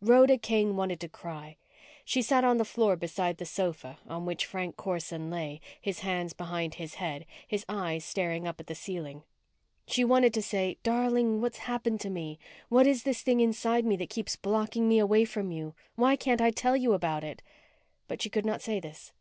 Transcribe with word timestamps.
Rhoda 0.00 0.36
Kane 0.38 0.74
wanted 0.74 0.98
to 0.98 1.08
cry. 1.08 1.56
She 2.04 2.20
sat 2.20 2.42
on 2.42 2.56
the 2.56 2.64
floor 2.64 2.96
beside 2.96 3.36
the 3.38 3.46
sofa 3.46 4.00
on 4.08 4.26
which 4.26 4.44
Frank 4.44 4.76
Corson 4.76 5.30
lay, 5.30 5.60
his 5.80 6.00
hands 6.00 6.32
behind 6.32 6.74
his 6.74 6.94
head, 6.94 7.24
his 7.46 7.64
eyes 7.68 8.04
staring 8.04 8.44
up 8.44 8.58
at 8.58 8.66
the 8.66 8.74
ceiling. 8.74 9.22
She 9.86 10.02
wanted 10.04 10.34
to 10.34 10.42
say, 10.42 10.78
_Darling, 10.82 11.38
what's 11.38 11.58
happened 11.58 12.00
to 12.00 12.10
me? 12.10 12.40
What 12.68 12.88
is 12.88 13.04
this 13.04 13.22
thing 13.22 13.38
inside 13.38 13.84
me 13.84 13.94
that 13.98 14.10
keeps 14.10 14.34
blocking 14.34 14.88
me 14.88 14.98
away 14.98 15.24
from 15.24 15.52
you? 15.52 15.76
Why 15.94 16.16
can't 16.16 16.40
I 16.40 16.50
tell 16.50 16.76
you 16.76 16.92
about 16.92 17.22
it?_ 17.22 17.38
But 18.08 18.20
she 18.20 18.30
could 18.30 18.44
not 18.44 18.60
say 18.62 18.80
this. 18.80 19.12